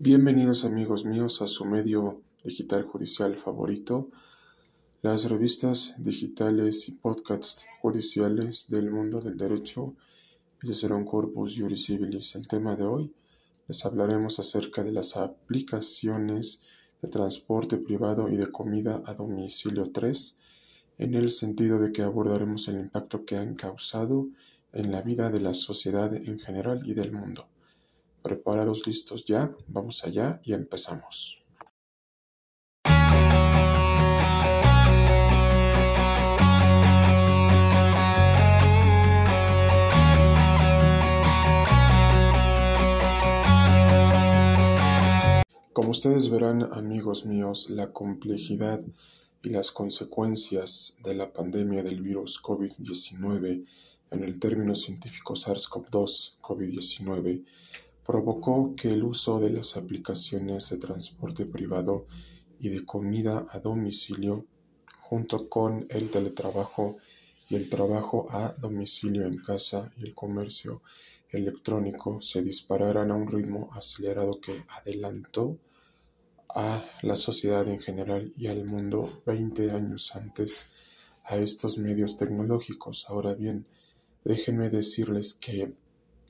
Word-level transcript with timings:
Bienvenidos 0.00 0.64
amigos 0.64 1.04
míos 1.04 1.42
a 1.42 1.48
su 1.48 1.64
medio 1.64 2.22
digital 2.44 2.84
judicial 2.84 3.34
favorito, 3.34 4.08
las 5.02 5.28
revistas 5.28 5.96
digitales 5.98 6.88
y 6.88 6.92
podcasts 6.92 7.66
judiciales 7.82 8.66
del 8.68 8.92
mundo 8.92 9.20
del 9.20 9.36
derecho 9.36 9.96
y 10.62 10.72
será 10.72 10.94
un 10.94 11.04
corpus 11.04 11.58
juris 11.58 11.86
civilis. 11.86 12.36
El 12.36 12.46
tema 12.46 12.76
de 12.76 12.84
hoy 12.84 13.12
les 13.66 13.84
hablaremos 13.84 14.38
acerca 14.38 14.84
de 14.84 14.92
las 14.92 15.16
aplicaciones 15.16 16.62
de 17.02 17.08
transporte 17.08 17.76
privado 17.76 18.28
y 18.28 18.36
de 18.36 18.52
comida 18.52 19.02
a 19.04 19.14
domicilio 19.14 19.90
3 19.90 20.38
en 20.98 21.14
el 21.14 21.28
sentido 21.28 21.80
de 21.80 21.90
que 21.90 22.02
abordaremos 22.02 22.68
el 22.68 22.78
impacto 22.78 23.24
que 23.24 23.36
han 23.36 23.56
causado 23.56 24.28
en 24.72 24.92
la 24.92 25.02
vida 25.02 25.28
de 25.28 25.40
la 25.40 25.54
sociedad 25.54 26.14
en 26.14 26.38
general 26.38 26.82
y 26.88 26.94
del 26.94 27.10
mundo. 27.10 27.48
¿Preparados, 28.22 28.86
listos 28.86 29.24
ya? 29.24 29.54
Vamos 29.68 30.04
allá 30.04 30.40
y 30.44 30.52
empezamos. 30.52 31.42
Como 45.72 45.90
ustedes 45.90 46.28
verán, 46.28 46.68
amigos 46.72 47.24
míos, 47.24 47.70
la 47.70 47.92
complejidad 47.92 48.84
y 49.42 49.50
las 49.50 49.70
consecuencias 49.70 50.96
de 51.04 51.14
la 51.14 51.32
pandemia 51.32 51.82
del 51.84 52.02
virus 52.02 52.42
COVID-19, 52.42 53.64
en 54.10 54.24
el 54.24 54.40
término 54.40 54.74
científico 54.74 55.34
SARS-CoV-2 55.34 56.38
COVID-19, 56.40 57.44
provocó 58.08 58.74
que 58.74 58.88
el 58.88 59.04
uso 59.04 59.38
de 59.38 59.50
las 59.50 59.76
aplicaciones 59.76 60.70
de 60.70 60.78
transporte 60.78 61.44
privado 61.44 62.06
y 62.58 62.70
de 62.70 62.82
comida 62.82 63.46
a 63.50 63.58
domicilio, 63.58 64.46
junto 64.98 65.46
con 65.50 65.86
el 65.90 66.10
teletrabajo 66.10 66.96
y 67.50 67.56
el 67.56 67.68
trabajo 67.68 68.26
a 68.30 68.54
domicilio 68.58 69.26
en 69.26 69.36
casa 69.36 69.92
y 69.98 70.06
el 70.06 70.14
comercio 70.14 70.80
electrónico, 71.28 72.22
se 72.22 72.40
dispararan 72.40 73.10
a 73.10 73.14
un 73.14 73.26
ritmo 73.26 73.68
acelerado 73.74 74.40
que 74.40 74.64
adelantó 74.70 75.58
a 76.48 76.82
la 77.02 77.16
sociedad 77.16 77.68
en 77.68 77.78
general 77.78 78.32
y 78.38 78.46
al 78.46 78.64
mundo 78.64 79.22
20 79.26 79.70
años 79.70 80.16
antes 80.16 80.70
a 81.24 81.36
estos 81.36 81.76
medios 81.76 82.16
tecnológicos. 82.16 83.04
Ahora 83.10 83.34
bien, 83.34 83.66
déjenme 84.24 84.70
decirles 84.70 85.34
que 85.34 85.74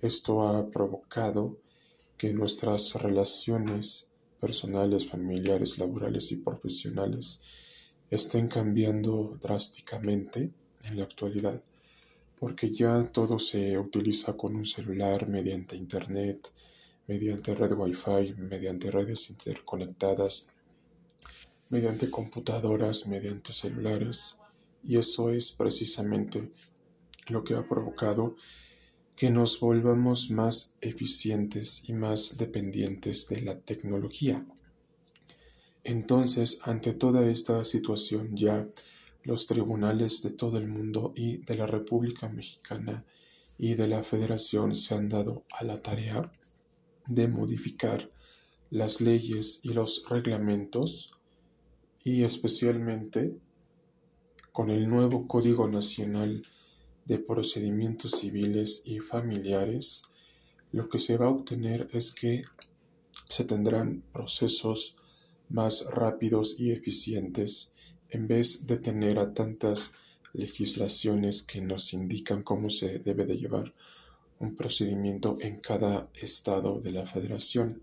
esto 0.00 0.46
ha 0.46 0.70
provocado 0.70 1.63
que 2.16 2.32
nuestras 2.32 2.94
relaciones 2.94 4.08
personales, 4.40 5.06
familiares, 5.06 5.78
laborales 5.78 6.30
y 6.32 6.36
profesionales 6.36 7.40
estén 8.10 8.48
cambiando 8.48 9.38
drásticamente 9.40 10.52
en 10.84 10.98
la 10.98 11.04
actualidad, 11.04 11.62
porque 12.38 12.70
ya 12.70 13.04
todo 13.04 13.38
se 13.38 13.78
utiliza 13.78 14.36
con 14.36 14.54
un 14.54 14.66
celular 14.66 15.28
mediante 15.28 15.76
Internet, 15.76 16.52
mediante 17.06 17.54
red 17.54 17.72
Wi-Fi, 17.72 18.34
mediante 18.38 18.90
redes 18.90 19.30
interconectadas, 19.30 20.48
mediante 21.70 22.10
computadoras, 22.10 23.06
mediante 23.06 23.52
celulares, 23.52 24.38
y 24.82 24.98
eso 24.98 25.30
es 25.30 25.52
precisamente 25.52 26.50
lo 27.28 27.42
que 27.42 27.54
ha 27.54 27.66
provocado 27.66 28.36
que 29.16 29.30
nos 29.30 29.60
volvamos 29.60 30.30
más 30.30 30.76
eficientes 30.80 31.88
y 31.88 31.92
más 31.92 32.36
dependientes 32.36 33.28
de 33.28 33.42
la 33.42 33.60
tecnología. 33.60 34.44
Entonces, 35.84 36.60
ante 36.64 36.94
toda 36.94 37.28
esta 37.28 37.64
situación 37.64 38.36
ya 38.36 38.68
los 39.22 39.46
tribunales 39.46 40.22
de 40.22 40.30
todo 40.30 40.58
el 40.58 40.68
mundo 40.68 41.12
y 41.14 41.38
de 41.38 41.56
la 41.56 41.66
República 41.66 42.28
Mexicana 42.28 43.04
y 43.56 43.74
de 43.74 43.88
la 43.88 44.02
Federación 44.02 44.74
se 44.74 44.94
han 44.94 45.08
dado 45.08 45.44
a 45.52 45.64
la 45.64 45.80
tarea 45.80 46.30
de 47.06 47.28
modificar 47.28 48.10
las 48.70 49.00
leyes 49.00 49.60
y 49.62 49.68
los 49.68 50.04
reglamentos 50.08 51.12
y 52.02 52.24
especialmente 52.24 53.36
con 54.52 54.70
el 54.70 54.88
nuevo 54.88 55.26
Código 55.26 55.68
Nacional 55.68 56.42
de 57.06 57.18
procedimientos 57.18 58.12
civiles 58.12 58.82
y 58.84 58.98
familiares, 59.00 60.02
lo 60.72 60.88
que 60.88 60.98
se 60.98 61.16
va 61.16 61.26
a 61.26 61.30
obtener 61.30 61.88
es 61.92 62.12
que 62.12 62.42
se 63.28 63.44
tendrán 63.44 64.02
procesos 64.12 64.96
más 65.48 65.86
rápidos 65.86 66.58
y 66.58 66.72
eficientes 66.72 67.72
en 68.10 68.26
vez 68.26 68.66
de 68.66 68.78
tener 68.78 69.18
a 69.18 69.34
tantas 69.34 69.92
legislaciones 70.32 71.42
que 71.42 71.60
nos 71.60 71.92
indican 71.92 72.42
cómo 72.42 72.70
se 72.70 72.98
debe 72.98 73.24
de 73.24 73.36
llevar 73.36 73.72
un 74.40 74.56
procedimiento 74.56 75.36
en 75.40 75.60
cada 75.60 76.10
estado 76.14 76.80
de 76.80 76.92
la 76.92 77.06
federación. 77.06 77.82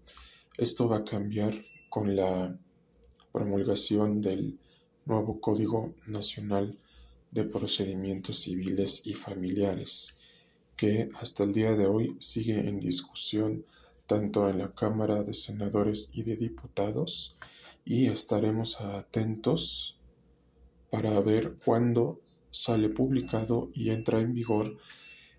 Esto 0.58 0.88
va 0.90 0.98
a 0.98 1.04
cambiar 1.06 1.54
con 1.90 2.16
la 2.16 2.58
promulgación 3.32 4.22
del 4.22 4.60
nuevo 5.06 5.40
Código 5.40 5.94
Nacional 6.08 6.78
de 7.32 7.46
procedimientos 7.46 8.40
civiles 8.40 9.02
y 9.06 9.14
familiares, 9.14 10.18
que 10.76 11.10
hasta 11.20 11.44
el 11.44 11.54
día 11.54 11.76
de 11.76 11.88
hoy 11.88 12.16
sigue 12.20 12.60
en 12.60 12.80
discusión 12.80 13.66
tanto 14.06 14.50
en 14.50 14.60
la 14.60 14.74
Cámara 14.74 15.24
de 15.24 15.34
Senadores 15.34 16.10
y 16.14 16.24
de 16.24 16.36
Diputados 16.36 17.38
y 17.86 18.08
estaremos 18.08 18.82
atentos 18.82 19.98
para 20.90 21.18
ver 21.22 21.56
cuándo 21.64 22.20
sale 22.52 22.90
publicado 22.90 23.72
y 23.74 23.92
entra 23.92 24.20
en 24.20 24.34
vigor 24.34 24.78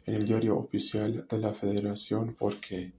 en 0.06 0.14
el 0.14 0.26
diario 0.26 0.56
oficial 0.56 1.26
de 1.28 1.38
la 1.38 1.52
Federación 1.52 2.34
porque 2.38 2.92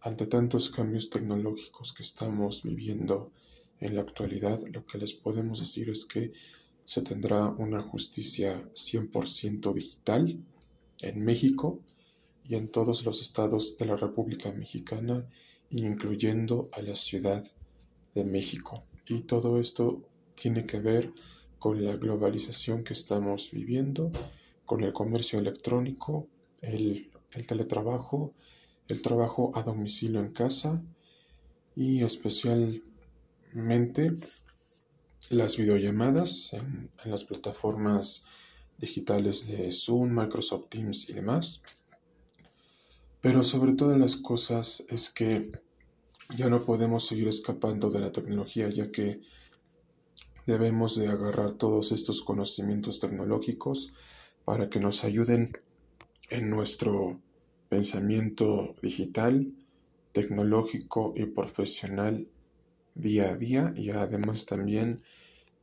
ante 0.00 0.26
tantos 0.26 0.70
cambios 0.70 1.10
tecnológicos 1.10 1.92
que 1.92 2.02
estamos 2.02 2.62
viviendo 2.62 3.32
en 3.80 3.96
la 3.96 4.02
actualidad, 4.02 4.60
lo 4.72 4.86
que 4.86 4.98
les 4.98 5.12
podemos 5.12 5.58
decir 5.58 5.90
es 5.90 6.04
que 6.04 6.30
se 6.84 7.02
tendrá 7.02 7.46
una 7.48 7.82
justicia 7.82 8.62
100% 8.74 9.72
digital 9.72 10.38
en 11.02 11.24
México 11.24 11.80
y 12.44 12.54
en 12.56 12.68
todos 12.68 13.04
los 13.04 13.20
estados 13.20 13.76
de 13.78 13.86
la 13.86 13.96
República 13.96 14.52
Mexicana, 14.52 15.26
incluyendo 15.70 16.68
a 16.72 16.82
la 16.82 16.94
Ciudad 16.94 17.44
de 18.14 18.24
México. 18.24 18.84
Y 19.06 19.22
todo 19.22 19.60
esto 19.60 20.02
tiene 20.34 20.66
que 20.66 20.80
ver 20.80 21.12
con 21.58 21.84
la 21.84 21.96
globalización 21.96 22.82
que 22.82 22.92
estamos 22.92 23.50
viviendo, 23.52 24.10
con 24.66 24.82
el 24.82 24.92
comercio 24.92 25.38
electrónico, 25.38 26.26
el, 26.60 27.10
el 27.32 27.46
teletrabajo, 27.46 28.34
el 28.88 29.00
trabajo 29.02 29.52
a 29.54 29.62
domicilio 29.62 30.20
en 30.20 30.32
casa 30.32 30.82
y 31.76 32.02
especialmente 32.02 32.82
las 35.30 35.56
videollamadas 35.56 36.52
en, 36.52 36.90
las 37.04 37.24
plataformas 37.24 38.24
digitales 38.78 39.46
de 39.48 39.72
Zoom, 39.72 40.14
Microsoft 40.14 40.68
Teams 40.68 41.08
y 41.08 41.12
demás. 41.12 41.62
Pero 43.20 43.44
sobre 43.44 43.74
todas 43.74 43.98
las 43.98 44.16
cosas 44.16 44.84
es 44.88 45.10
que 45.10 45.52
ya 46.36 46.48
no 46.48 46.64
podemos 46.64 47.06
seguir 47.06 47.28
escapando 47.28 47.90
de 47.90 48.00
la 48.00 48.12
tecnología, 48.12 48.68
ya 48.68 48.90
que 48.90 49.20
debemos 50.46 50.96
de 50.96 51.08
agarrar 51.08 51.52
todos 51.52 51.92
estos 51.92 52.22
conocimientos 52.22 52.98
tecnológicos 52.98 53.92
para 54.44 54.68
que 54.68 54.80
nos 54.80 55.04
ayuden 55.04 55.52
en 56.30 56.50
nuestro 56.50 57.20
pensamiento 57.68 58.74
digital, 58.82 59.52
tecnológico 60.12 61.14
y 61.16 61.26
profesional 61.26 62.26
día 62.94 63.32
a 63.32 63.36
día 63.36 63.72
y 63.76 63.90
además 63.90 64.46
también 64.46 65.02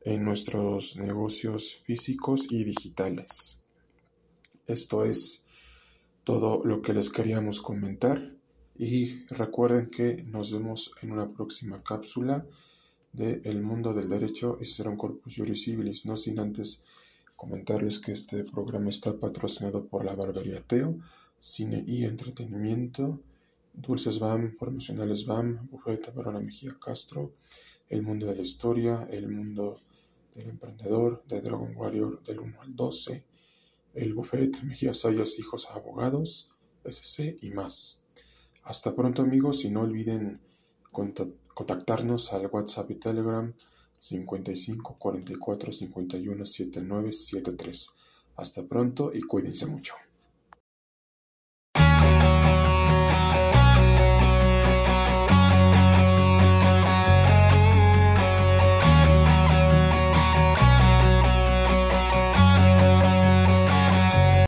en 0.02 0.24
nuestros 0.24 0.96
negocios 0.96 1.80
físicos 1.84 2.50
y 2.50 2.64
digitales. 2.64 3.62
Esto 4.66 5.04
es 5.04 5.44
todo 6.24 6.64
lo 6.64 6.80
que 6.80 6.92
les 6.92 7.10
queríamos 7.10 7.60
comentar 7.60 8.34
y 8.76 9.26
recuerden 9.26 9.90
que 9.90 10.22
nos 10.24 10.52
vemos 10.52 10.92
en 11.02 11.12
una 11.12 11.28
próxima 11.28 11.82
cápsula 11.82 12.46
de 13.12 13.40
El 13.44 13.62
mundo 13.62 13.92
del 13.92 14.08
derecho 14.08 14.58
y 14.60 14.64
será 14.64 14.90
un 14.90 14.96
corpus 14.96 15.36
juris 15.36 15.64
civilis, 15.64 16.06
no 16.06 16.16
sin 16.16 16.38
antes 16.38 16.82
comentarles 17.36 17.98
que 17.98 18.12
este 18.12 18.44
programa 18.44 18.90
está 18.90 19.18
patrocinado 19.18 19.86
por 19.86 20.04
la 20.04 20.14
Barbería 20.14 20.62
Teo, 20.62 20.98
Cine 21.38 21.82
y 21.86 22.04
Entretenimiento, 22.04 23.20
Dulces 23.72 24.18
BAM, 24.18 24.56
Promocionales 24.56 25.26
BAM, 25.26 25.68
Bufete 25.70 26.10
Barona 26.10 26.40
Mejía 26.40 26.76
Castro, 26.78 27.34
El 27.88 28.02
mundo 28.02 28.26
de 28.26 28.36
la 28.36 28.42
historia, 28.42 29.08
El 29.10 29.28
mundo 29.28 29.80
del 30.34 30.50
emprendedor, 30.50 31.24
de 31.26 31.40
Dragon 31.40 31.72
Warrior 31.76 32.22
del 32.22 32.40
1 32.40 32.62
al 32.62 32.76
12, 32.76 33.24
el 33.94 34.14
Buffet 34.14 34.62
Mejía 34.62 34.94
Sayas 34.94 35.38
Hijos 35.38 35.68
Abogados, 35.70 36.54
SC 36.84 37.38
y 37.42 37.50
más. 37.50 38.06
Hasta 38.62 38.94
pronto 38.94 39.22
amigos 39.22 39.64
y 39.64 39.70
no 39.70 39.82
olviden 39.82 40.40
contactarnos 40.92 42.32
al 42.32 42.46
WhatsApp 42.46 42.90
y 42.92 42.94
Telegram 42.96 43.52
55 43.98 44.96
44 44.98 45.72
51 45.72 46.44
79 46.44 47.12
73. 47.12 47.90
Hasta 48.36 48.66
pronto 48.66 49.10
y 49.12 49.22
cuídense 49.22 49.66
mucho. 49.66 49.94